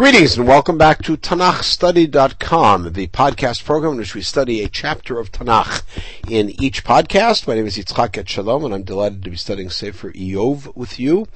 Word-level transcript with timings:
Greetings 0.00 0.38
and 0.38 0.48
welcome 0.48 0.78
back 0.78 1.02
to 1.02 1.18
TanachStudy.com, 1.18 2.94
the 2.94 3.08
podcast 3.08 3.66
program 3.66 3.92
in 3.92 3.98
which 3.98 4.14
we 4.14 4.22
study 4.22 4.62
a 4.62 4.68
chapter 4.70 5.18
of 5.18 5.30
Tanakh 5.30 5.82
in 6.26 6.48
each 6.58 6.84
podcast. 6.84 7.46
My 7.46 7.54
name 7.54 7.66
is 7.66 7.76
Yitzchak 7.76 8.12
Etshalom 8.12 8.64
and 8.64 8.72
I'm 8.72 8.82
delighted 8.82 9.22
to 9.24 9.30
be 9.30 9.36
studying 9.36 9.68
Sefer 9.68 10.10
Iyov 10.12 10.74
with 10.74 10.98
you. 10.98 11.28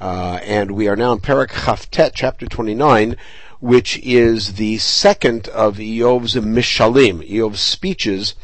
Uh, 0.00 0.40
and 0.42 0.72
we 0.72 0.88
are 0.88 0.96
now 0.96 1.12
in 1.12 1.20
Perek 1.20 1.50
Chaftet, 1.50 2.10
chapter 2.12 2.46
29, 2.46 3.16
which 3.60 4.00
is 4.00 4.54
the 4.54 4.78
second 4.78 5.46
of 5.50 5.76
Iyov's 5.76 6.34
Mishalim, 6.34 7.24
Iyov's 7.24 7.60
speeches 7.60 8.34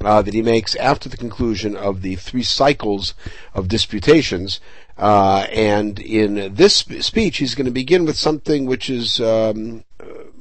uh, 0.00 0.22
that 0.22 0.34
he 0.34 0.42
makes 0.42 0.76
after 0.76 1.08
the 1.08 1.16
conclusion 1.16 1.74
of 1.76 2.02
the 2.02 2.14
three 2.14 2.44
cycles 2.44 3.14
of 3.52 3.66
disputations. 3.66 4.60
Uh, 4.96 5.46
and 5.52 5.98
in 5.98 6.54
this 6.54 6.76
speech, 7.00 7.38
he's 7.38 7.54
going 7.54 7.64
to 7.66 7.72
begin 7.72 8.04
with 8.04 8.16
something 8.16 8.64
which 8.66 8.88
is 8.88 9.20
um, 9.20 9.84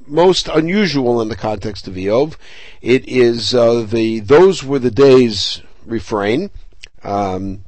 most 0.07 0.47
unusual 0.47 1.21
in 1.21 1.29
the 1.29 1.35
context 1.35 1.87
of 1.87 1.95
Iyov. 1.95 2.35
It 2.81 3.07
is 3.07 3.55
uh, 3.55 3.81
the 3.81 4.19
"those 4.19 4.63
were 4.63 4.79
the 4.79 4.91
days" 4.91 5.61
refrain, 5.85 6.51
um, 7.03 7.63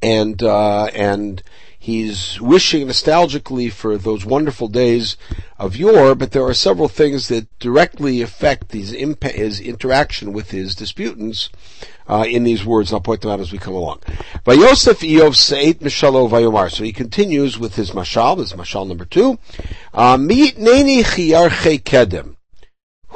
and 0.00 0.42
uh, 0.42 0.86
and 0.86 1.42
He's 1.82 2.40
wishing 2.40 2.86
nostalgically 2.86 3.72
for 3.72 3.98
those 3.98 4.24
wonderful 4.24 4.68
days 4.68 5.16
of 5.58 5.74
yore, 5.74 6.14
but 6.14 6.30
there 6.30 6.44
are 6.44 6.54
several 6.54 6.86
things 6.86 7.26
that 7.26 7.48
directly 7.58 8.22
affect 8.22 8.70
his, 8.70 8.92
impa- 8.92 9.34
his 9.34 9.58
interaction 9.58 10.32
with 10.32 10.52
his 10.52 10.76
disputants 10.76 11.48
uh, 12.08 12.24
in 12.28 12.44
these 12.44 12.64
words. 12.64 12.92
I'll 12.92 13.00
point 13.00 13.22
them 13.22 13.32
out 13.32 13.40
as 13.40 13.50
we 13.50 13.58
come 13.58 13.74
along. 13.74 13.98
Vayosef 14.46 15.02
Iyov 15.02 15.34
Seit 15.34 15.80
Mishalo 15.80 16.30
Vayomar. 16.30 16.70
So 16.70 16.84
he 16.84 16.92
continues 16.92 17.58
with 17.58 17.74
his 17.74 17.90
mashal. 17.90 18.36
This 18.36 18.52
is 18.52 18.56
mashal 18.56 18.86
number 18.86 19.04
two. 19.04 19.40
Uh, 19.92 20.16
Meet 20.16 20.58
Neni 20.58 21.02
Chiyarche 21.02 21.82
Kedem. 21.82 22.36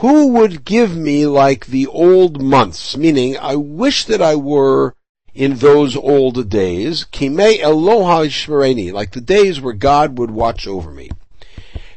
Who 0.00 0.26
would 0.32 0.64
give 0.64 0.96
me 0.96 1.24
like 1.28 1.66
the 1.66 1.86
old 1.86 2.42
months? 2.42 2.96
Meaning, 2.96 3.38
I 3.38 3.54
wish 3.54 4.06
that 4.06 4.20
I 4.20 4.34
were 4.34 4.96
in 5.36 5.56
those 5.56 5.94
old 5.96 6.48
days, 6.48 7.04
Kimei 7.12 7.60
Eloha 7.60 8.26
Shmereni, 8.26 8.90
like 8.90 9.12
the 9.12 9.20
days 9.20 9.60
where 9.60 9.74
God 9.74 10.18
would 10.18 10.30
watch 10.30 10.66
over 10.66 10.90
me. 10.90 11.10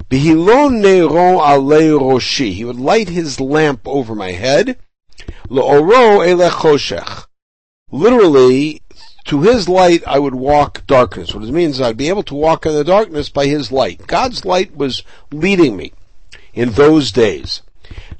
Bihilon 0.09 0.81
Nero 0.81 1.39
Ale 1.39 1.99
Roshi, 1.99 2.51
he 2.51 2.65
would 2.65 2.79
light 2.79 3.07
his 3.07 3.39
lamp 3.39 3.87
over 3.87 4.13
my 4.13 4.33
head. 4.33 4.77
Lo'oro 5.47 6.19
Ele 6.27 6.49
Choshech. 6.49 7.27
Literally, 7.91 8.81
to 9.23 9.41
his 9.41 9.69
light 9.69 10.03
I 10.05 10.19
would 10.19 10.35
walk 10.35 10.85
darkness. 10.85 11.33
What 11.33 11.43
it 11.43 11.51
means 11.51 11.75
is 11.75 11.81
I'd 11.81 11.95
be 11.95 12.09
able 12.09 12.23
to 12.23 12.35
walk 12.35 12.65
in 12.65 12.73
the 12.73 12.83
darkness 12.83 13.29
by 13.29 13.45
his 13.45 13.71
light. 13.71 14.05
God's 14.05 14.43
light 14.43 14.75
was 14.75 15.03
leading 15.31 15.77
me 15.77 15.93
in 16.53 16.71
those 16.71 17.13
days. 17.13 17.61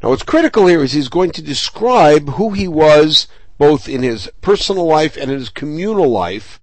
Now 0.02 0.09
what's 0.09 0.23
critical 0.23 0.67
here 0.67 0.81
is 0.81 0.94
he's 0.94 1.09
going 1.09 1.31
to 1.31 1.42
describe 1.42 2.30
who 2.30 2.52
he 2.52 2.70
was 2.70 3.28
both 3.60 3.88
in 3.88 4.02
his 4.02 4.32
personal 4.42 4.86
life 4.86 5.16
and 5.16 5.30
in 5.30 5.38
his 5.38 5.50
communal 5.50 6.10
life, 6.10 6.60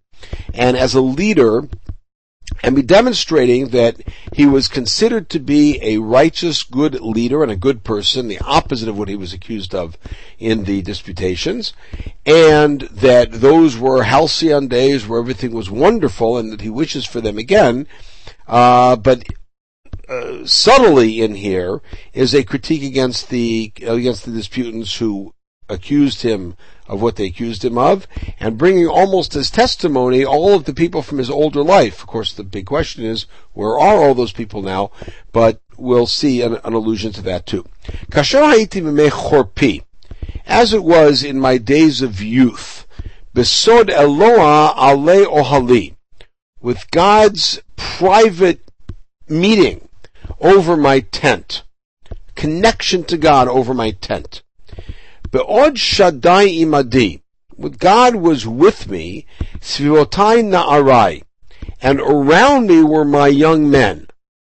and 0.53 0.77
as 0.77 0.95
a 0.95 1.01
leader, 1.01 1.69
and 2.63 2.75
be 2.75 2.83
demonstrating 2.83 3.69
that 3.69 4.01
he 4.33 4.47
was 4.47 4.67
considered 4.67 5.29
to 5.29 5.39
be 5.39 5.79
a 5.83 5.99
righteous, 5.99 6.63
good 6.63 7.01
leader 7.01 7.43
and 7.43 7.53
a 7.53 7.57
good 7.57 7.85
person, 7.85 8.29
the 8.29 8.41
opposite 8.41 8.89
of 8.89 8.99
what 8.99 9.09
he 9.09 9.17
was 9.17 9.33
accused 9.33 9.75
of 9.75 9.99
in 10.39 10.65
the 10.65 10.81
disputations, 10.83 11.75
and 12.25 12.83
that 12.83 13.31
those 13.31 13.77
were 13.77 14.05
halcyon 14.05 14.69
days 14.69 15.07
where 15.07 15.21
everything 15.21 15.53
was 15.53 15.71
wonderful 15.71 16.39
and 16.39 16.51
that 16.51 16.63
he 16.63 16.71
wishes 16.71 17.05
for 17.05 17.21
them 17.21 17.37
again. 17.37 17.87
Uh, 18.49 18.97
but 18.97 19.23
uh, 20.09 20.47
subtly 20.47 21.21
in 21.21 21.35
here 21.35 21.83
is 22.15 22.35
a 22.35 22.45
critique 22.45 22.85
against 22.85 23.29
the 23.29 23.73
against 23.83 24.25
the 24.25 24.31
disputants 24.31 24.97
who 24.99 25.35
accused 25.69 26.23
him 26.23 26.57
of 26.87 27.03
what 27.03 27.17
they 27.17 27.27
accused 27.27 27.65
him 27.65 27.77
of, 27.77 28.07
and 28.39 28.59
bringing 28.59 28.87
almost 28.87 29.35
as 29.35 29.51
testimony 29.51 30.25
all 30.25 30.55
of 30.55 30.65
the 30.65 30.75
people 30.75 31.03
from 31.03 31.19
his 31.19 31.31
older 31.31 31.63
life. 31.63 32.01
Of 32.01 32.07
course, 32.07 32.33
the 32.33 32.45
big 32.45 32.67
question 32.67 33.05
is, 33.05 33.27
where 33.53 33.79
are 33.79 33.99
all 33.99 34.15
those 34.15 34.33
people 34.33 34.63
now? 34.63 34.93
But 35.33 35.61
we'll 35.77 36.07
see 36.07 36.43
an, 36.43 36.55
an 36.65 36.73
allusion 36.73 37.13
to 37.13 37.23
that 37.23 37.47
too. 37.47 37.67
As 40.49 40.73
it 40.73 40.85
was 40.85 41.25
in 41.25 41.41
my 41.41 41.59
days 41.59 42.03
of 42.03 42.23
youth, 42.23 42.87
besod 43.35 43.91
Eloah 43.91 44.75
ale 44.77 45.27
ohali, 45.27 45.97
with 46.61 46.91
God's 46.91 47.61
private 47.75 48.61
meeting 49.29 49.89
over 50.41 50.77
my 50.77 51.01
tent, 51.01 51.65
connection 52.35 53.03
to 53.05 53.17
God 53.17 53.49
over 53.49 53.75
my 53.75 53.91
tent. 53.91 54.43
Be'od 55.31 55.79
Shaddai 55.79 56.47
imadi. 56.47 57.23
God 57.79 58.17
was 58.17 58.47
with 58.47 58.89
me, 58.89 59.27
Svivotai 59.61 60.45
na'arai. 60.45 61.23
And 61.81 62.01
around 62.01 62.67
me 62.67 62.83
were 62.83 63.05
my 63.05 63.29
young 63.29 63.71
men. 63.71 64.09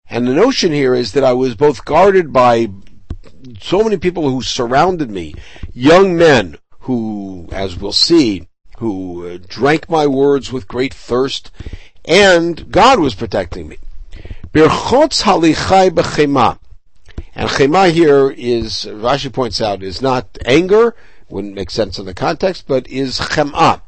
And 0.08 0.26
the 0.26 0.32
notion 0.32 0.72
here 0.72 0.94
is 0.94 1.12
that 1.12 1.24
I 1.24 1.32
was 1.32 1.54
both 1.54 1.84
guarded 1.84 2.32
by 2.32 2.68
so 3.60 3.82
many 3.82 3.96
people 3.96 4.30
who 4.30 4.42
surrounded 4.42 5.10
me, 5.10 5.34
young 5.72 6.16
men 6.16 6.58
who, 6.80 7.48
as 7.52 7.76
we'll 7.76 7.92
see, 7.92 8.48
who 8.78 9.26
uh, 9.26 9.38
drank 9.46 9.88
my 9.88 10.06
words 10.06 10.52
with 10.52 10.68
great 10.68 10.92
thirst, 10.92 11.50
and 12.04 12.70
God 12.70 13.00
was 13.00 13.14
protecting 13.14 13.68
me. 13.68 13.78
Birchotz 14.52 15.22
halichai 15.22 15.90
b'chema. 15.90 16.58
And 17.36 17.48
chema 17.48 17.90
here 17.90 18.30
is, 18.30 18.84
Rashi 18.84 19.32
points 19.32 19.60
out, 19.60 19.82
is 19.82 20.00
not 20.00 20.38
anger, 20.44 20.94
wouldn't 21.28 21.54
make 21.54 21.70
sense 21.70 21.98
in 21.98 22.06
the 22.06 22.14
context, 22.14 22.66
but 22.68 22.86
is 22.86 23.18
chema. 23.18 23.80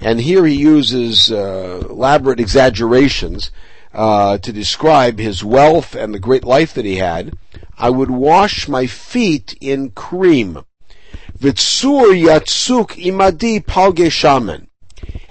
And 0.00 0.20
here 0.20 0.44
he 0.44 0.54
uses 0.54 1.32
uh, 1.32 1.86
elaborate 1.88 2.40
exaggerations 2.40 3.50
uh, 3.94 4.36
to 4.38 4.52
describe 4.52 5.18
his 5.18 5.42
wealth 5.42 5.94
and 5.94 6.12
the 6.12 6.18
great 6.18 6.44
life 6.44 6.74
that 6.74 6.84
he 6.84 6.96
had. 6.96 7.32
I 7.78 7.88
would 7.88 8.10
wash 8.10 8.68
my 8.68 8.86
feet 8.86 9.56
in 9.62 9.92
cream. 9.92 10.62
Vitsur 11.38 12.12
yatsuk 12.12 13.02
imadi 13.02 13.64
palge 13.64 14.12
shaman. 14.12 14.68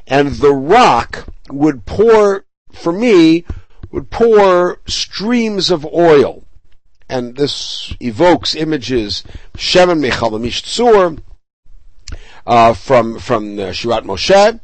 And 0.08 0.31
the 0.34 0.53
rock 0.53 1.28
would 1.50 1.85
pour, 1.85 2.46
for 2.72 2.91
me, 2.91 3.46
would 3.91 4.09
pour 4.09 4.80
streams 4.88 5.70
of 5.70 5.85
oil 5.85 6.44
and 7.13 7.35
this 7.35 7.96
evokes 8.00 8.56
images 8.56 9.24
Mechalamish 9.56 10.63
Tzur 10.63 11.22
uh, 12.47 12.74
from 12.74 13.19
from 13.19 13.56
the 13.56 13.69
Shirat 13.72 14.03
Moshe. 14.03 14.59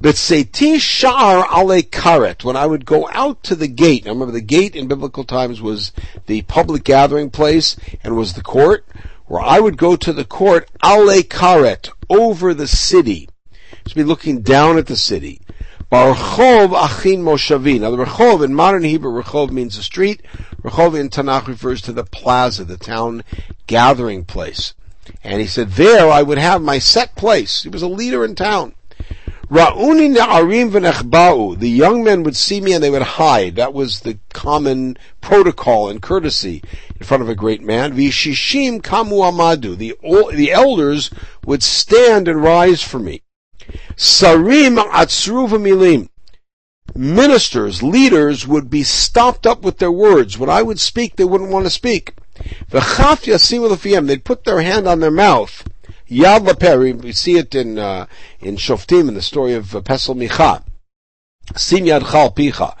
But 0.00 0.16
Seiti 0.16 0.80
Shar 0.80 1.46
Ale 1.56 1.82
Karet, 1.82 2.42
when 2.42 2.56
I 2.56 2.66
would 2.66 2.84
go 2.84 3.08
out 3.12 3.44
to 3.44 3.54
the 3.54 3.68
gate, 3.68 4.06
I 4.06 4.10
remember 4.10 4.32
the 4.32 4.40
gate 4.40 4.74
in 4.74 4.88
biblical 4.88 5.22
times 5.22 5.62
was 5.62 5.92
the 6.26 6.42
public 6.42 6.82
gathering 6.82 7.30
place 7.30 7.76
and 8.02 8.16
was 8.16 8.32
the 8.32 8.42
court, 8.42 8.84
where 9.26 9.40
I 9.40 9.60
would 9.60 9.78
go 9.78 9.94
to 9.94 10.12
the 10.12 10.24
court 10.24 10.68
Ale 10.84 11.22
Karet, 11.22 11.90
over 12.10 12.52
the 12.52 12.66
city. 12.66 13.28
To 13.84 13.94
be 13.94 14.02
looking 14.02 14.42
down 14.42 14.78
at 14.78 14.86
the 14.86 14.96
city. 14.96 15.40
Barchov 15.92 16.74
Achin 16.76 17.22
Moshavin. 17.22 17.82
Now 17.82 17.92
the 17.92 18.04
Rechov 18.04 18.44
in 18.44 18.52
modern 18.52 18.82
Hebrew, 18.82 19.22
Rechov 19.22 19.50
means 19.50 19.78
a 19.78 19.82
street. 19.82 20.22
Rechov 20.64 20.98
in 20.98 21.10
Tanakh 21.10 21.46
refers 21.46 21.82
to 21.82 21.92
the 21.92 22.04
plaza, 22.04 22.64
the 22.64 22.78
town 22.78 23.22
gathering 23.66 24.24
place. 24.24 24.74
And 25.22 25.40
he 25.40 25.46
said, 25.46 25.72
there 25.72 26.10
I 26.10 26.22
would 26.22 26.38
have 26.38 26.62
my 26.62 26.78
set 26.78 27.14
place. 27.14 27.62
He 27.62 27.68
was 27.68 27.82
a 27.82 27.88
leader 27.88 28.24
in 28.24 28.34
town. 28.34 28.74
Ra'uni 29.50 30.16
na'arim 30.16 30.70
v'nechba'u. 30.70 31.58
The 31.58 31.68
young 31.68 32.02
men 32.02 32.22
would 32.22 32.34
see 32.34 32.62
me 32.62 32.72
and 32.72 32.82
they 32.82 32.88
would 32.88 33.02
hide. 33.02 33.56
That 33.56 33.74
was 33.74 34.00
the 34.00 34.18
common 34.32 34.96
protocol 35.20 35.90
and 35.90 36.00
courtesy 36.00 36.62
in 36.98 37.04
front 37.04 37.22
of 37.22 37.28
a 37.28 37.34
great 37.34 37.60
man. 37.60 37.92
V'shishim 37.92 38.80
kamu 38.80 39.30
amadu. 39.30 39.76
The, 39.76 39.94
the 40.34 40.50
elders 40.50 41.10
would 41.44 41.62
stand 41.62 42.26
and 42.26 42.42
rise 42.42 42.82
for 42.82 42.98
me. 42.98 43.22
Sarim 43.96 44.82
atzru 44.82 45.46
milim. 45.46 46.08
Ministers, 46.94 47.82
leaders 47.82 48.46
would 48.46 48.70
be 48.70 48.82
stopped 48.82 49.46
up 49.46 49.62
with 49.62 49.78
their 49.78 49.90
words. 49.90 50.38
When 50.38 50.50
I 50.50 50.62
would 50.62 50.78
speak, 50.78 51.16
they 51.16 51.24
wouldn't 51.24 51.50
want 51.50 51.66
to 51.66 51.70
speak. 51.70 52.14
They'd 52.70 54.24
put 54.24 54.44
their 54.44 54.60
hand 54.60 54.86
on 54.86 55.00
their 55.00 55.10
mouth. 55.10 55.64
Yad 56.08 56.46
laperi. 56.46 56.92
We 57.00 57.12
see 57.12 57.36
it 57.38 57.54
in 57.54 57.78
uh, 57.78 58.06
in 58.40 58.56
Shoftim 58.56 59.08
in 59.08 59.14
the 59.14 59.22
story 59.22 59.54
of 59.54 59.74
uh, 59.74 59.80
Pesel 59.80 60.14
Micha. 60.14 60.62
Sim 61.56 61.84
yad 61.84 62.10
chal 62.10 62.30
picha. 62.30 62.76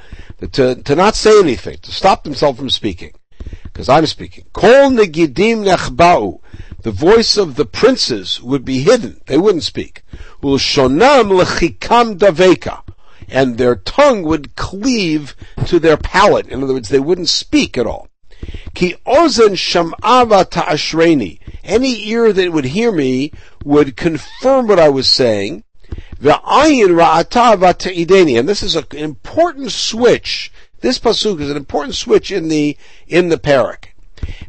To, 0.52 0.74
to 0.74 0.94
not 0.94 1.14
say 1.14 1.38
anything, 1.38 1.78
to 1.78 1.90
stop 1.90 2.24
themselves 2.24 2.58
from 2.58 2.70
speaking. 2.70 3.14
Because 3.64 3.88
I'm 3.88 4.06
speaking. 4.06 4.44
Kol 4.52 4.90
negidim 4.90 5.64
nechba'u. 5.64 6.40
The 6.82 6.92
voice 6.92 7.36
of 7.36 7.56
the 7.56 7.64
princes 7.64 8.42
would 8.42 8.64
be 8.64 8.80
hidden. 8.80 9.20
They 9.26 9.38
wouldn't 9.38 9.64
speak. 9.64 10.02
Lechikam 10.42 12.18
daveka. 12.18 12.83
And 13.28 13.58
their 13.58 13.76
tongue 13.76 14.22
would 14.22 14.56
cleave 14.56 15.34
to 15.66 15.78
their 15.78 15.96
palate. 15.96 16.48
In 16.48 16.62
other 16.62 16.74
words, 16.74 16.88
they 16.88 17.00
wouldn't 17.00 17.28
speak 17.28 17.78
at 17.78 17.86
all. 17.86 18.08
Ki 18.74 18.96
ozen 19.06 19.56
sham'ava 19.56 20.48
ta'ashreni. 20.50 21.38
Any 21.62 22.08
ear 22.08 22.32
that 22.32 22.52
would 22.52 22.66
hear 22.66 22.92
me 22.92 23.32
would 23.64 23.96
confirm 23.96 24.66
what 24.66 24.78
I 24.78 24.88
was 24.88 25.08
saying. 25.08 25.64
Ve'ayin 26.20 26.90
ra'ata. 26.90 28.38
And 28.38 28.48
this 28.48 28.62
is 28.62 28.76
an 28.76 28.84
important 28.92 29.72
switch. 29.72 30.52
This 30.80 30.98
pasuk 30.98 31.40
is 31.40 31.50
an 31.50 31.56
important 31.56 31.94
switch 31.94 32.30
in 32.30 32.48
the, 32.48 32.76
in 33.06 33.28
the 33.28 33.38
perek. 33.38 33.93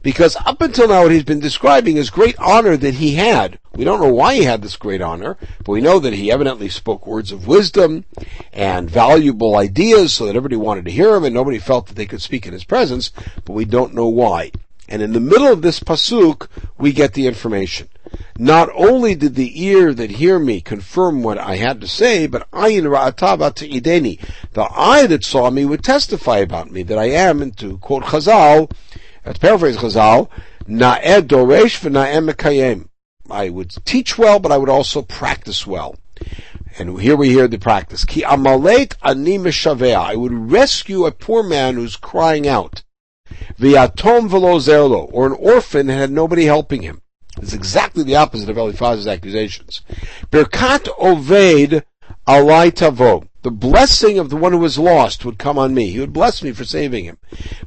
Because 0.06 0.38
up 0.46 0.62
until 0.62 0.90
now, 0.90 1.02
what 1.02 1.12
he's 1.12 1.24
been 1.24 1.40
describing 1.40 1.98
is 1.98 2.12
great 2.12 2.38
honor 2.38 2.78
that 2.78 2.94
he 2.94 3.16
had. 3.16 3.58
We 3.74 3.84
don't 3.84 4.00
know 4.00 4.14
why 4.14 4.36
he 4.36 4.44
had 4.44 4.62
this 4.62 4.78
great 4.78 5.02
honor, 5.02 5.36
but 5.64 5.72
we 5.72 5.82
know 5.82 5.98
that 5.98 6.14
he 6.14 6.32
evidently 6.32 6.70
spoke 6.70 7.08
words 7.08 7.32
of 7.32 7.48
wisdom 7.48 8.06
and 8.54 8.88
valuable 8.88 9.56
ideas 9.56 10.14
so 10.14 10.28
that 10.28 10.36
everybody 10.36 10.58
wanted 10.58 10.86
to 10.86 10.92
hear 10.92 11.16
him 11.16 11.24
and 11.24 11.34
nobody 11.34 11.58
felt 11.58 11.88
that 11.88 11.96
they 11.96 12.06
could 12.06 12.22
speak 12.22 12.46
in 12.46 12.54
his 12.54 12.64
presence, 12.64 13.12
but 13.46 13.54
we 13.54 13.66
don't 13.66 13.96
know 13.96 14.06
why. 14.06 14.52
And 14.88 15.02
in 15.02 15.14
the 15.14 15.20
middle 15.20 15.52
of 15.52 15.64
this 15.64 15.80
pasuk, 15.80 16.50
we 16.78 16.92
get 16.92 17.16
the 17.16 17.26
information. 17.26 17.90
Not 18.38 18.70
only 18.76 19.16
did 19.16 19.34
the 19.34 19.60
ear 19.60 19.92
that 19.92 20.12
hear 20.12 20.38
me 20.38 20.62
confirm 20.62 21.24
what 21.24 21.40
I 21.40 21.56
had 21.56 21.82
to 21.82 21.88
say, 21.88 22.28
but 22.28 22.48
ayin 22.52 22.84
ra'atava 22.84 23.52
ideni, 23.56 24.20
the 24.54 24.68
eye 24.72 25.08
that 25.08 25.26
saw 25.26 25.50
me 25.50 25.66
would 25.66 25.84
testify 25.84 26.38
about 26.38 26.70
me, 26.70 26.84
that 26.84 27.00
I 27.00 27.06
am, 27.06 27.42
and 27.42 27.58
to 27.58 27.80
quote 27.80 28.04
Chazal, 28.04 28.70
to 29.34 29.40
paraphrase 29.40 29.78
Chazal, 29.78 30.30
na'eh 30.68 31.22
doresh 31.22 31.80
v'na'eh 31.82 32.32
mekayem. 32.32 32.90
I 33.30 33.50
would 33.50 33.72
teach 33.86 34.18
well, 34.18 34.40
but 34.40 34.52
I 34.52 34.58
would 34.58 34.70
also 34.70 35.02
practice 35.02 35.66
well. 35.66 35.96
And 36.78 37.00
here 37.00 37.16
we 37.16 37.30
hear 37.30 37.48
the 37.48 37.58
practice. 37.58 38.06
Ki 38.06 38.22
amalet 38.22 38.96
ani 39.02 39.38
meshavea. 39.40 39.96
I 39.96 40.16
would 40.16 40.52
rescue 40.52 41.06
a 41.06 41.12
poor 41.12 41.42
man 41.42 41.76
who's 41.76 41.96
crying 41.96 42.48
out. 42.48 42.84
V'yatom 43.60 44.30
v'lo. 44.30 45.10
Or 45.12 45.26
an 45.26 45.34
orphan 45.34 45.90
and 45.90 46.00
had 46.00 46.12
nobody 46.12 46.46
helping 46.46 46.84
him. 46.84 47.02
It's 47.42 47.54
exactly 47.54 48.04
the 48.04 48.16
opposite 48.16 48.50
of 48.50 48.58
Eliphaz's 48.58 49.08
accusations. 49.08 49.82
Birkat 50.32 50.88
oved 51.00 51.84
alai 52.28 52.72
tavo 52.72 53.28
the 53.46 53.52
blessing 53.52 54.18
of 54.18 54.32
the 54.32 54.36
one 54.36 54.54
who 54.54 54.58
was 54.58 54.80
lost 54.80 55.24
would 55.24 55.38
come 55.38 55.60
on 55.60 55.72
me. 55.72 55.92
He 55.92 56.00
would 56.00 56.12
bless 56.12 56.42
me 56.42 56.52
for 56.52 56.66
saving 56.66 57.06
him. 57.06 57.20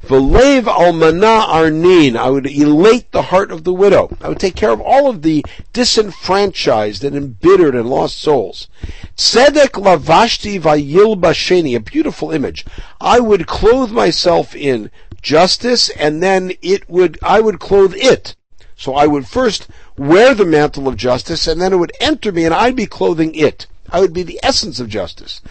V'lev 0.05 0.63
almana 0.63 1.45
arnin. 1.45 2.17
I 2.17 2.29
would 2.29 2.47
elate 2.47 3.13
the 3.13 3.21
heart 3.21 3.49
of 3.49 3.63
the 3.63 3.71
widow. 3.71 4.09
I 4.19 4.27
would 4.27 4.41
take 4.41 4.57
care 4.57 4.71
of 4.71 4.81
all 4.81 5.09
of 5.09 5.21
the 5.21 5.45
disenfranchised 5.71 7.01
and 7.05 7.15
embittered 7.15 7.75
and 7.75 7.89
lost 7.89 8.19
souls. 8.19 8.67
Tzedek 9.15 9.81
lavashti 9.81 10.59
vayil 10.59 11.17
basheni. 11.17 11.77
A 11.77 11.79
beautiful 11.79 12.31
image. 12.31 12.65
I 12.99 13.21
would 13.21 13.47
clothe 13.47 13.91
myself 13.91 14.53
in 14.53 14.91
justice 15.21 15.87
and 15.91 16.21
then 16.21 16.51
it 16.61 16.89
would, 16.89 17.17
I 17.23 17.39
would 17.39 17.61
clothe 17.61 17.95
it. 17.95 18.35
So 18.75 18.95
I 18.95 19.07
would 19.07 19.29
first 19.29 19.69
wear 19.97 20.35
the 20.35 20.43
mantle 20.43 20.89
of 20.89 20.97
justice 20.97 21.47
and 21.47 21.61
then 21.61 21.71
it 21.71 21.77
would 21.77 21.93
enter 22.01 22.33
me 22.33 22.43
and 22.43 22.53
I'd 22.53 22.75
be 22.75 22.85
clothing 22.85 23.33
it. 23.33 23.65
I 23.91 23.99
would 23.99 24.13
be 24.13 24.23
the 24.23 24.39
essence 24.43 24.79
of 24.79 24.89
justice. 24.89 25.41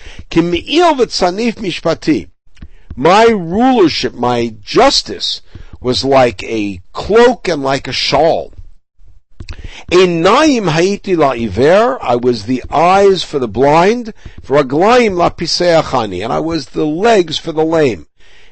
My 2.96 3.26
rulership, 3.31 4.14
my 4.14 4.55
justice, 4.61 5.43
was 5.81 6.05
like 6.05 6.43
a 6.43 6.81
cloak 6.93 7.49
and 7.49 7.62
like 7.62 7.88
a 7.88 7.93
shawl. 7.93 8.52
Einayim 9.90 10.70
haiti 10.70 11.17
la'iver, 11.17 11.99
I 12.02 12.17
was 12.17 12.44
the 12.44 12.62
eyes 12.70 13.23
for 13.23 13.38
the 13.38 13.49
blind, 13.49 14.12
for 14.43 14.58
aglaim 14.58 15.17
la 15.17 15.31
piseachani, 15.31 16.23
and 16.23 16.32
I 16.32 16.41
was 16.41 16.67
the 16.67 16.84
legs 16.84 17.38
for 17.38 17.52
the 17.52 17.64
lame. 17.64 18.06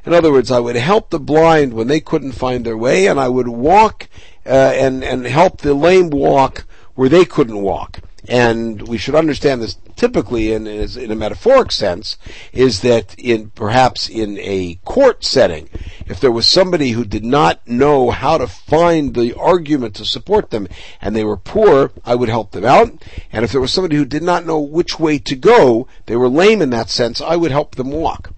In 0.07 0.15
other 0.15 0.33
words, 0.33 0.51
I 0.51 0.61
would 0.61 0.77
help 0.77 1.11
the 1.11 1.19
blind 1.19 1.75
when 1.75 1.89
they 1.89 2.01
couldn't 2.01 2.33
find 2.33 2.65
their 2.65 2.77
way, 2.77 3.09
and 3.09 3.21
I 3.21 3.29
would 3.29 3.49
walk 3.49 4.09
uh, 4.47 4.73
and 4.75 5.03
and 5.03 5.27
help 5.27 5.61
the 5.61 5.75
lame 5.75 6.11
walk 6.11 6.65
where 6.95 7.09
they 7.09 7.25
couldn't 7.25 7.61
walk 7.61 8.01
and 8.29 8.87
we 8.89 8.99
should 8.99 9.15
understand 9.15 9.63
this 9.63 9.77
typically 9.97 10.53
in, 10.53 10.67
in 10.67 11.11
a 11.11 11.17
metaphoric 11.17 11.73
sense, 11.73 12.19
is 12.53 12.81
that 12.83 13.15
in 13.19 13.51
perhaps 13.51 14.09
in 14.09 14.39
a 14.39 14.75
court 14.85 15.25
setting, 15.25 15.69
if 16.07 16.21
there 16.21 16.31
was 16.31 16.47
somebody 16.47 16.91
who 16.91 17.05
did 17.05 17.25
not 17.25 17.67
know 17.67 18.11
how 18.11 18.39
to 18.39 18.47
find 18.47 19.15
the 19.15 19.33
argument 19.35 19.95
to 19.97 20.05
support 20.05 20.51
them 20.51 20.69
and 21.01 21.17
they 21.17 21.25
were 21.25 21.37
poor, 21.37 21.93
I 22.05 22.15
would 22.15 22.29
help 22.29 22.53
them 22.53 22.65
out. 22.65 22.93
And 23.33 23.45
if 23.45 23.53
there 23.53 23.61
was 23.61 23.73
somebody 23.73 23.97
who 23.97 24.05
did 24.05 24.23
not 24.23 24.47
know 24.47 24.61
which 24.61 25.01
way 25.01 25.19
to 25.19 25.37
go, 25.37 25.89
they 26.07 26.17
were 26.17 26.29
lame 26.29 26.63
in 26.63 26.71
that 26.71 26.91
sense, 26.91 27.21
I 27.21 27.37
would 27.37 27.51
help 27.51 27.77
them 27.77 27.91
walk. 27.91 28.33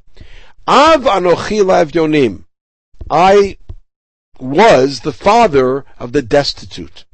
Av 0.67 1.03
anochi 1.03 1.63
yonim. 1.93 2.45
I 3.11 3.59
was 4.39 5.01
the 5.01 5.13
father 5.13 5.85
of 5.99 6.13
the 6.13 6.23
destitute. 6.23 7.05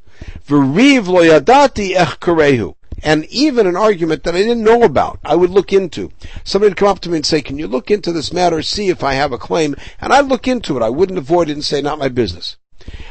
Lo 0.49 1.23
yadati. 1.23 2.75
And 3.03 3.27
even 3.27 3.67
an 3.67 3.77
argument 3.77 4.25
that 4.25 4.35
I 4.35 4.39
didn't 4.39 4.65
know 4.65 4.83
about, 4.83 5.19
I 5.25 5.35
would 5.35 5.51
look 5.51 5.73
into. 5.73 6.11
Somebody 6.43 6.71
would 6.71 6.79
come 6.79 6.89
up 6.89 7.01
to 7.01 7.11
me 7.11 7.17
and 7.17 7.27
say, 7.27 7.43
can 7.43 7.59
you 7.59 7.67
look 7.67 7.91
into 7.91 8.13
this 8.13 8.33
matter, 8.33 8.63
see 8.63 8.89
if 8.89 9.03
I 9.05 9.15
have 9.15 9.33
a 9.33 9.39
claim? 9.39 9.77
And 10.01 10.13
I'd 10.13 10.27
look 10.27 10.49
into 10.49 10.77
it. 10.77 10.83
I 10.83 10.89
wouldn't 10.89 11.19
avoid 11.19 11.51
it 11.51 11.53
and 11.53 11.65
say, 11.65 11.83
not 11.83 11.99
my 11.99 12.09
business. 12.09 12.57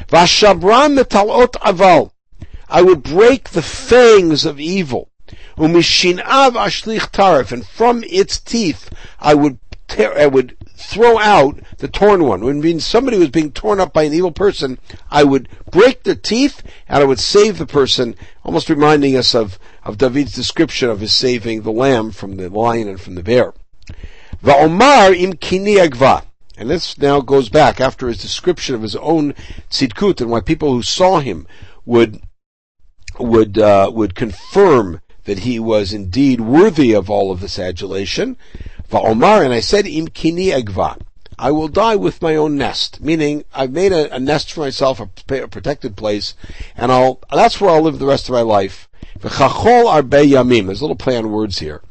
Vashabram 0.08 0.98
metalot 0.98 1.52
aval. 1.60 2.10
I 2.68 2.82
would 2.82 3.02
break 3.02 3.50
the 3.50 3.62
fangs 3.62 4.44
of 4.44 4.58
evil. 4.58 5.10
Umishinav 5.56 6.52
ashlich 6.52 7.10
tarif. 7.12 7.52
And 7.52 7.64
from 7.66 8.02
its 8.04 8.40
teeth, 8.40 8.90
I 9.20 9.34
would 9.34 9.58
tear, 9.86 10.18
I 10.18 10.26
would 10.26 10.56
throw 10.84 11.18
out 11.18 11.58
the 11.78 11.88
torn 11.88 12.24
one. 12.24 12.44
When 12.44 12.60
means 12.60 12.86
somebody 12.86 13.18
was 13.18 13.30
being 13.30 13.52
torn 13.52 13.80
up 13.80 13.92
by 13.92 14.04
an 14.04 14.12
evil 14.12 14.32
person, 14.32 14.78
I 15.10 15.24
would 15.24 15.48
break 15.70 16.02
the 16.02 16.14
teeth 16.14 16.62
and 16.88 17.02
I 17.02 17.06
would 17.06 17.18
save 17.18 17.58
the 17.58 17.66
person, 17.66 18.14
almost 18.44 18.68
reminding 18.68 19.16
us 19.16 19.34
of, 19.34 19.58
of 19.82 19.98
David's 19.98 20.34
description 20.34 20.88
of 20.90 21.00
his 21.00 21.12
saving 21.12 21.62
the 21.62 21.72
lamb 21.72 22.10
from 22.10 22.36
the 22.36 22.48
lion 22.48 22.88
and 22.88 23.00
from 23.00 23.14
the 23.14 23.22
bear. 23.22 23.54
Va'omar 24.42 25.18
im 25.18 25.34
kini 25.34 25.76
agva. 25.76 26.24
And 26.56 26.70
this 26.70 26.96
now 26.98 27.20
goes 27.20 27.48
back 27.48 27.80
after 27.80 28.06
his 28.06 28.22
description 28.22 28.74
of 28.74 28.82
his 28.82 28.94
own 28.96 29.34
tzidkut 29.70 30.20
and 30.20 30.30
why 30.30 30.40
people 30.40 30.72
who 30.72 30.82
saw 30.82 31.18
him 31.18 31.46
would 31.84 32.20
would 33.18 33.58
uh, 33.58 33.90
would 33.92 34.14
confirm 34.14 35.00
that 35.24 35.40
he 35.40 35.58
was 35.58 35.92
indeed 35.92 36.40
worthy 36.40 36.92
of 36.92 37.10
all 37.10 37.32
of 37.32 37.40
this 37.40 37.58
adulation. 37.58 38.36
Va'omar, 38.94 39.44
and 39.44 39.52
I 39.52 39.58
said, 39.58 39.88
im 39.88 40.06
kini 40.06 40.50
egva. 40.50 41.00
I 41.36 41.50
will 41.50 41.66
die 41.66 41.96
with 41.96 42.22
my 42.22 42.36
own 42.36 42.56
nest, 42.56 43.00
meaning 43.00 43.42
I've 43.52 43.72
made 43.72 43.90
a, 43.90 44.14
a 44.14 44.20
nest 44.20 44.52
for 44.52 44.60
myself, 44.60 45.00
a, 45.00 45.08
a, 45.42 45.48
protected 45.48 45.96
place, 45.96 46.34
and 46.76 46.92
I'll, 46.92 47.20
that's 47.32 47.60
where 47.60 47.70
I'll 47.70 47.82
live 47.82 47.98
the 47.98 48.06
rest 48.06 48.28
of 48.28 48.34
my 48.34 48.42
life. 48.42 48.88
V'chachol 49.18 49.86
arbe 49.86 50.12
yamim. 50.12 50.66
There's 50.66 50.80
a 50.80 50.84
little 50.84 50.94
play 50.94 51.16
on 51.16 51.32
words 51.32 51.58
here. 51.58 51.82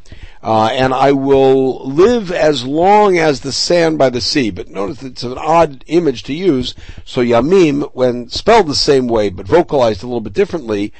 Uh, 0.41 0.67
and 0.67 0.93
I 0.93 1.11
will 1.11 1.85
live 1.85 2.31
as 2.31 2.63
long 2.63 3.17
as 3.17 3.41
the 3.41 3.51
sand 3.51 3.97
by 3.97 4.09
the 4.09 4.21
sea. 4.21 4.49
But 4.49 4.69
notice 4.69 5.03
it's 5.03 5.23
an 5.23 5.37
odd 5.37 5.83
image 5.87 6.23
to 6.23 6.33
use. 6.33 6.73
So 7.03 7.21
yamim, 7.21 7.93
when 7.93 8.29
spelled 8.29 8.67
the 8.67 8.75
same 8.75 9.09
way 9.09 9.29
but 9.29 9.45
vocalized 9.45 10.03
a 10.03 10.07
little 10.07 10.21
bit 10.21 10.31
differently, 10.31 10.93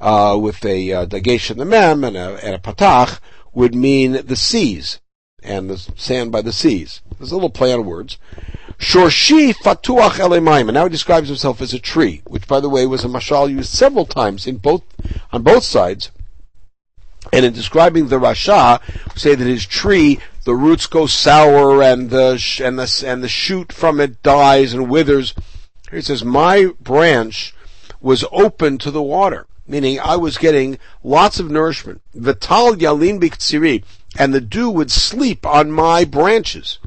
uh, 0.00 0.38
with 0.38 0.62
a 0.66 0.92
uh, 0.92 1.06
dagesh 1.06 1.50
and 1.50 1.58
the 1.58 1.64
mem 1.64 2.04
and 2.04 2.16
a, 2.16 2.44
and 2.44 2.54
a 2.54 2.58
patach, 2.58 3.20
would 3.54 3.74
mean 3.74 4.20
the 4.26 4.36
seas 4.36 5.00
and 5.46 5.70
the 5.70 5.78
sand 5.96 6.32
by 6.32 6.42
the 6.42 6.52
seas. 6.52 7.00
There's 7.18 7.30
a 7.30 7.34
little 7.34 7.50
play 7.50 7.72
on 7.72 7.86
words. 7.86 8.18
Shorshi 8.78 9.54
fatuach 9.54 10.18
elemaim, 10.18 10.62
and 10.62 10.74
now 10.74 10.84
he 10.84 10.90
describes 10.90 11.28
himself 11.28 11.62
as 11.62 11.72
a 11.72 11.78
tree, 11.78 12.20
which, 12.26 12.46
by 12.46 12.60
the 12.60 12.68
way, 12.68 12.86
was 12.86 13.04
a 13.04 13.08
mashal 13.08 13.50
used 13.50 13.72
several 13.72 14.04
times 14.04 14.46
in 14.46 14.58
both 14.58 14.82
on 15.32 15.42
both 15.42 15.64
sides. 15.64 16.10
And 17.32 17.44
in 17.44 17.52
describing 17.52 18.08
the 18.08 18.20
rasha, 18.20 18.80
say 19.16 19.34
that 19.34 19.46
his 19.46 19.66
tree, 19.66 20.20
the 20.44 20.54
roots 20.54 20.86
go 20.86 21.06
sour, 21.06 21.82
and 21.82 22.10
the 22.10 22.40
and 22.62 22.78
the 22.78 23.04
and 23.06 23.24
the 23.24 23.28
shoot 23.28 23.72
from 23.72 23.98
it 23.98 24.22
dies 24.22 24.74
and 24.74 24.90
withers. 24.90 25.34
Here 25.90 25.96
he 25.96 26.02
says, 26.02 26.24
"My 26.24 26.72
branch 26.80 27.54
was 28.00 28.24
open 28.30 28.78
to 28.78 28.90
the 28.90 29.02
water." 29.02 29.46
Meaning, 29.66 29.98
I 29.98 30.16
was 30.16 30.38
getting 30.38 30.78
lots 31.02 31.40
of 31.40 31.50
nourishment. 31.50 32.00
Vital 32.14 32.76
yalin 32.76 33.18
biktsiri 33.18 33.82
and 34.18 34.32
the 34.32 34.40
dew 34.40 34.70
would 34.70 34.90
sleep 34.90 35.46
on 35.46 35.70
my 35.70 36.04
branches. 36.04 36.78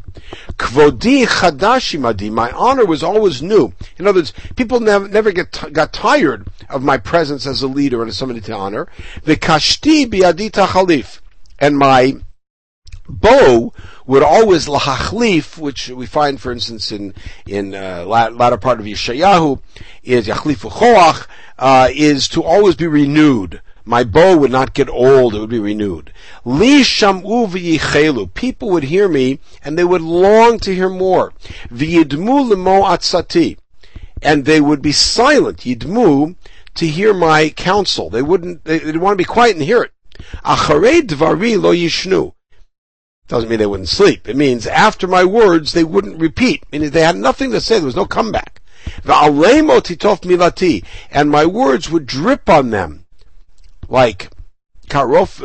Kvodi 0.58 1.26
chadashimadi, 1.26 2.32
my 2.32 2.52
honor 2.52 2.86
was 2.86 3.04
always 3.04 3.42
new. 3.42 3.74
In 3.98 4.08
other 4.08 4.20
words, 4.20 4.34
people 4.56 4.80
never, 4.80 5.08
never 5.08 5.32
get 5.32 5.52
t- 5.52 5.70
got 5.70 5.94
tired 5.94 6.48
of 6.70 6.84
my 6.84 6.98
presence 6.98 7.48
as 7.48 7.62
a 7.62 7.68
leader 7.68 8.02
and 8.02 8.10
as 8.10 8.18
somebody 8.18 8.42
to 8.42 8.54
honor. 8.54 8.88
The 9.24 9.36
kashti 9.36 10.06
biadita 10.06 10.68
chalif, 10.68 11.20
and 11.58 11.78
my 11.78 12.18
bow 13.08 13.74
would 14.06 14.24
always 14.24 14.68
lahachlif, 14.68 15.58
which 15.58 15.90
we 15.90 16.06
find, 16.06 16.42
for 16.42 16.52
instance, 16.52 16.92
in 16.92 17.14
in 17.46 17.74
uh, 17.74 18.06
latter 18.06 18.58
part 18.58 18.80
of 18.80 18.86
Yeshayahu, 18.86 19.62
is 20.04 20.28
yachlifu 20.28 20.72
choach, 20.72 21.28
uh, 21.58 21.90
is 21.92 22.28
to 22.30 22.44
always 22.44 22.76
be 22.76 22.88
renewed 22.88 23.62
My 23.90 24.04
bow 24.04 24.38
would 24.38 24.52
not 24.52 24.76
get 24.76 24.88
old, 24.88 25.34
it 25.34 25.40
would 25.40 25.50
be 25.50 25.58
renewed. 25.58 26.14
Li 26.46 26.84
sham'u 26.84 27.48
v'yichelu. 27.48 28.32
People 28.36 28.70
would 28.70 28.84
hear 28.84 29.08
me, 29.08 29.40
and 29.64 29.80
they 29.80 29.84
would 29.84 30.04
long 30.04 30.60
to 30.60 30.76
hear 30.76 30.90
more. 30.90 31.34
V'yidmu 31.72 32.50
limo 32.50 32.84
atzati. 32.84 33.58
And 34.22 34.46
they 34.46 34.62
would 34.62 34.84
be 34.84 34.92
silent, 34.92 35.62
yidmu, 35.62 36.36
to 36.76 36.88
hear 36.88 37.16
my 37.16 37.50
counsel. 37.50 38.12
They 38.12 38.22
wouldn't, 38.22 38.64
they, 38.64 38.78
would 38.78 38.98
want 38.98 39.14
to 39.14 39.24
be 39.24 39.24
quiet 39.24 39.56
and 39.56 39.66
hear 39.66 39.82
it. 39.82 39.92
Acharei 40.46 41.02
dvari 41.02 41.60
lo 41.60 41.74
yishnu. 41.74 42.36
Doesn't 43.28 43.50
mean 43.50 43.58
they 43.58 43.66
wouldn't 43.66 43.90
sleep. 43.90 44.30
It 44.30 44.36
means 44.36 44.68
after 44.68 45.08
my 45.08 45.26
words, 45.26 45.74
they 45.74 45.84
wouldn't 45.84 46.22
repeat. 46.22 46.64
Meaning 46.72 46.92
they 46.92 47.02
had 47.02 47.18
nothing 47.18 47.50
to 47.54 47.60
say. 47.60 47.78
There 47.78 47.86
was 47.86 47.96
no 47.96 48.06
comeback. 48.06 48.62
The 49.04 49.14
Alemo 49.14 49.80
Titof 49.80 50.22
Milati. 50.22 50.86
And 51.10 51.32
my 51.32 51.48
words 51.48 51.90
would 51.90 52.06
drip 52.06 52.48
on 52.48 52.70
them. 52.70 53.08
Like, 53.90 54.30
karof, 54.88 55.42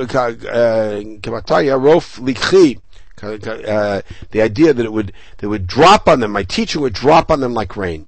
kamataya 1.20 1.80
rof 1.80 2.20
likhi. 2.20 2.80
Uh, 3.22 4.02
the 4.32 4.42
idea 4.42 4.74
that 4.74 4.84
it 4.84 4.92
would, 4.92 5.12
they 5.38 5.46
would 5.46 5.66
drop 5.66 6.08
on 6.08 6.20
them, 6.20 6.32
my 6.32 6.42
teaching 6.42 6.82
would 6.82 6.92
drop 6.92 7.30
on 7.30 7.40
them 7.40 7.54
like 7.54 7.74
rain. 7.74 8.06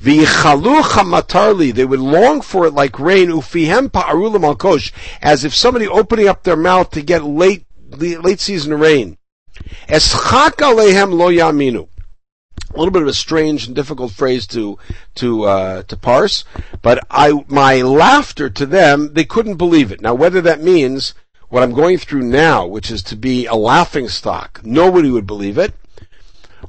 They 0.00 0.18
would 0.18 2.00
long 2.00 2.40
for 2.40 2.66
it 2.66 2.74
like 2.74 2.98
rain, 3.00 3.30
ufihem 3.30 3.90
as 5.22 5.44
if 5.44 5.54
somebody 5.54 5.88
opening 5.88 6.28
up 6.28 6.44
their 6.44 6.56
mouth 6.56 6.90
to 6.90 7.02
get 7.02 7.24
late 7.24 7.66
late 7.96 8.40
season 8.40 8.78
rain. 8.78 9.18
Lo 9.88 9.96
yaminu. 9.96 11.88
A 12.72 12.78
little 12.78 12.90
bit 12.90 13.02
of 13.02 13.08
a 13.08 13.14
strange 13.14 13.66
and 13.66 13.76
difficult 13.76 14.12
phrase 14.12 14.46
to 14.48 14.78
to 15.16 15.44
uh, 15.44 15.82
to 15.84 15.96
parse, 15.96 16.44
but 16.82 16.98
I 17.10 17.44
my 17.46 17.82
laughter 17.82 18.50
to 18.50 18.66
them 18.66 19.14
they 19.14 19.24
couldn't 19.24 19.56
believe 19.56 19.92
it. 19.92 20.00
Now 20.00 20.14
whether 20.14 20.40
that 20.40 20.60
means 20.60 21.14
what 21.48 21.62
I'm 21.62 21.72
going 21.72 21.98
through 21.98 22.22
now, 22.22 22.66
which 22.66 22.90
is 22.90 23.02
to 23.04 23.16
be 23.16 23.46
a 23.46 23.54
laughing 23.54 24.08
stock, 24.08 24.60
nobody 24.64 25.08
would 25.08 25.26
believe 25.26 25.56
it, 25.56 25.72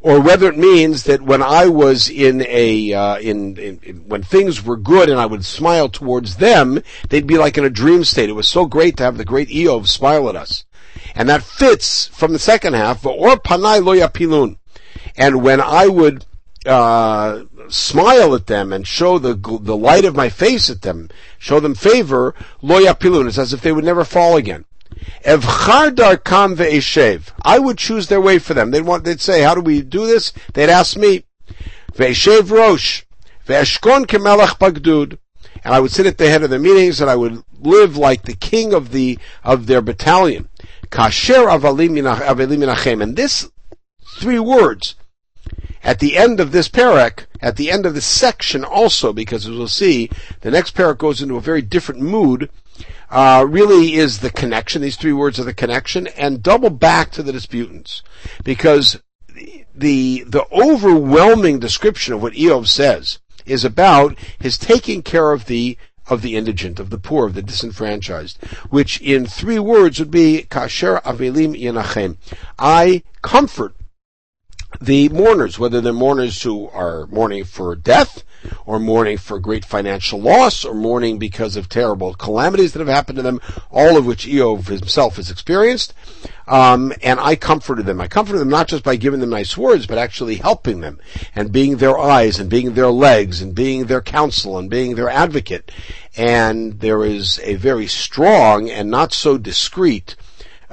or 0.01 0.21
whether 0.21 0.47
it 0.47 0.57
means 0.57 1.03
that 1.05 1.23
when 1.23 1.41
I 1.41 1.65
was 1.67 2.09
in 2.09 2.45
a 2.47 2.93
uh, 2.93 3.17
in, 3.17 3.57
in, 3.57 3.79
in, 3.81 3.95
when 4.07 4.21
things 4.21 4.63
were 4.63 4.77
good 4.77 5.09
and 5.09 5.19
I 5.19 5.25
would 5.25 5.43
smile 5.43 5.89
towards 5.89 6.35
them, 6.35 6.83
they'd 7.09 7.25
be 7.25 7.39
like 7.39 7.57
in 7.57 7.65
a 7.65 7.69
dream 7.71 8.03
state. 8.03 8.29
It 8.29 8.33
was 8.33 8.47
so 8.47 8.67
great 8.67 8.97
to 8.97 9.03
have 9.03 9.17
the 9.17 9.25
great 9.25 9.49
Iyov 9.49 9.87
smile 9.87 10.29
at 10.29 10.35
us. 10.35 10.65
And 11.15 11.27
that 11.29 11.41
fits 11.41 12.07
from 12.07 12.33
the 12.33 12.39
second 12.39 12.73
half, 12.73 13.03
or 13.05 13.37
panai 13.37 13.83
lo 13.83 13.95
yapilun. 13.95 14.57
And 15.17 15.43
when 15.43 15.61
I 15.61 15.87
would 15.87 16.25
uh, 16.65 17.43
smile 17.69 18.35
at 18.35 18.47
them 18.47 18.73
and 18.73 18.87
show 18.87 19.19
the 19.19 19.35
the 19.35 19.77
light 19.77 20.05
of 20.05 20.15
my 20.15 20.29
face 20.29 20.69
at 20.69 20.81
them, 20.81 21.09
show 21.37 21.59
them 21.59 21.75
favor, 21.75 22.33
lo 22.61 22.81
yapilun. 22.81 23.27
It's 23.27 23.37
as 23.37 23.53
if 23.53 23.61
they 23.61 23.71
would 23.71 23.85
never 23.85 24.03
fall 24.03 24.35
again. 24.35 24.65
Evchar 25.23 25.93
darkam 25.93 26.55
ve'eshev. 26.55 27.31
I 27.41 27.59
would 27.59 27.77
choose 27.77 28.07
their 28.07 28.21
way 28.21 28.39
for 28.39 28.53
them. 28.53 28.71
They'd 28.71 28.81
want, 28.81 29.03
they'd 29.03 29.21
say, 29.21 29.41
how 29.41 29.53
do 29.53 29.61
we 29.61 29.81
do 29.81 30.05
this? 30.05 30.31
They'd 30.53 30.69
ask 30.69 30.97
me. 30.97 31.25
Ve'eshev 31.93 32.49
rosh. 32.49 33.03
Ve'eshkon 33.45 34.05
kemelech 34.05 34.57
bagdud 34.57 35.17
and 35.65 35.73
I 35.73 35.79
would 35.79 35.91
sit 35.91 36.05
at 36.05 36.19
the 36.19 36.29
head 36.29 36.43
of 36.43 36.51
the 36.51 36.59
meetings 36.59 37.01
and 37.01 37.09
I 37.09 37.15
would 37.15 37.43
live 37.59 37.97
like 37.97 38.21
the 38.21 38.35
king 38.35 38.73
of 38.73 38.91
the 38.91 39.17
of 39.43 39.65
their 39.65 39.81
battalion. 39.81 40.47
Kasher 40.91 41.47
avalim. 41.47 43.01
And 43.01 43.15
this 43.15 43.49
three 44.15 44.39
words 44.39 44.95
at 45.83 45.99
the 45.99 46.17
end 46.17 46.39
of 46.39 46.51
this 46.51 46.67
perek, 46.67 47.27
at 47.41 47.57
the 47.57 47.69
end 47.69 47.85
of 47.85 47.93
this 47.93 48.07
section 48.07 48.65
also, 48.65 49.13
because 49.13 49.45
as 49.45 49.55
we'll 49.55 49.67
see, 49.67 50.09
the 50.41 50.49
next 50.49 50.75
perek 50.75 50.97
goes 50.97 51.21
into 51.21 51.37
a 51.37 51.41
very 51.41 51.61
different 51.61 52.01
mood, 52.01 52.49
uh, 53.11 53.45
really 53.47 53.93
is 53.93 54.19
the 54.19 54.31
connection. 54.31 54.81
These 54.81 54.95
three 54.95 55.13
words 55.13 55.39
are 55.39 55.43
the 55.43 55.53
connection, 55.53 56.07
and 56.07 56.41
double 56.41 56.71
back 56.71 57.11
to 57.11 57.23
the 57.23 57.31
disputants, 57.31 58.01
because 58.43 58.99
the 59.75 60.23
the 60.23 60.45
overwhelming 60.51 61.59
description 61.59 62.13
of 62.13 62.21
what 62.21 62.33
Iyov 62.33 62.67
says 62.67 63.19
is 63.45 63.63
about 63.63 64.17
his 64.39 64.57
taking 64.57 65.03
care 65.03 65.33
of 65.33 65.45
the 65.45 65.77
of 66.07 66.21
the 66.21 66.35
indigent, 66.35 66.79
of 66.79 66.89
the 66.89 66.97
poor, 66.97 67.27
of 67.27 67.35
the 67.35 67.41
disenfranchised, 67.41 68.43
which 68.69 68.99
in 69.01 69.25
three 69.25 69.59
words 69.59 69.99
would 69.99 70.11
be 70.11 70.47
kasher 70.49 71.01
avelim 71.03 71.59
yenachem. 71.59 72.17
I 72.57 73.03
comfort 73.21 73.75
the 74.81 75.09
mourners, 75.09 75.59
whether 75.59 75.81
they're 75.81 75.93
mourners 75.93 76.41
who 76.41 76.69
are 76.69 77.07
mourning 77.07 77.43
for 77.43 77.75
death, 77.75 78.23
or 78.65 78.79
mourning 78.79 79.17
for 79.17 79.39
great 79.39 79.65
financial 79.65 80.19
loss, 80.19 80.63
or 80.63 80.73
mourning 80.73 81.17
because 81.17 81.55
of 81.55 81.67
terrible 81.67 82.13
calamities 82.13 82.73
that 82.73 82.79
have 82.79 82.87
happened 82.87 83.17
to 83.17 83.21
them, 83.21 83.41
all 83.71 83.97
of 83.97 84.05
which 84.05 84.27
Iyov 84.27 84.67
himself 84.67 85.15
has 85.15 85.31
experienced. 85.31 85.93
Um, 86.47 86.93
and 87.01 87.19
I 87.19 87.35
comforted 87.35 87.85
them. 87.87 87.99
I 87.99 88.07
comforted 88.07 88.39
them 88.39 88.49
not 88.49 88.67
just 88.67 88.83
by 88.83 88.97
giving 88.97 89.19
them 89.19 89.31
nice 89.31 89.57
words, 89.57 89.87
but 89.87 89.97
actually 89.97 90.35
helping 90.35 90.81
them 90.81 90.99
and 91.33 91.51
being 91.51 91.77
their 91.77 91.97
eyes 91.97 92.39
and 92.39 92.49
being 92.49 92.73
their 92.73 92.91
legs 92.91 93.41
and 93.41 93.55
being 93.55 93.85
their 93.85 94.01
counsel 94.01 94.57
and 94.57 94.69
being 94.69 94.95
their 94.95 95.09
advocate. 95.09 95.71
And 96.15 96.79
there 96.79 97.03
is 97.03 97.39
a 97.43 97.55
very 97.55 97.87
strong 97.87 98.69
and 98.69 98.91
not 98.91 99.11
so 99.11 99.37
discreet 99.37 100.15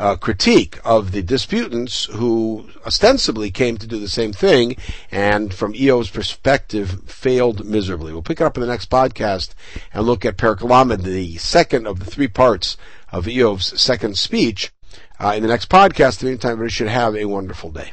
uh, 0.02 0.16
critique 0.16 0.80
of 0.84 1.12
the 1.12 1.22
disputants 1.22 2.06
who 2.06 2.68
ostensibly 2.84 3.52
came 3.52 3.76
to 3.78 3.86
do 3.86 4.00
the 4.00 4.08
same 4.08 4.32
thing 4.32 4.76
and 5.12 5.54
from 5.54 5.74
Iyov's 5.74 6.10
perspective 6.10 7.02
failed 7.06 7.64
miserably. 7.64 8.12
We'll 8.12 8.22
pick 8.22 8.40
it 8.40 8.44
up 8.44 8.56
in 8.56 8.62
the 8.62 8.66
next 8.66 8.90
podcast 8.90 9.50
and 9.94 10.04
look 10.04 10.24
at 10.24 10.36
Perikalamed, 10.36 11.04
the 11.04 11.36
second 11.36 11.86
of 11.86 12.00
the 12.00 12.10
three 12.10 12.26
parts 12.26 12.76
of 13.12 13.26
Iyov's 13.26 13.80
second 13.80 14.18
speech 14.18 14.72
uh, 15.20 15.34
in 15.36 15.42
the 15.42 15.48
next 15.48 15.68
podcast. 15.68 16.20
In 16.20 16.26
the 16.26 16.32
meantime, 16.32 16.52
everybody 16.52 16.72
should 16.72 16.88
have 16.88 17.14
a 17.14 17.26
wonderful 17.26 17.70
day. 17.70 17.92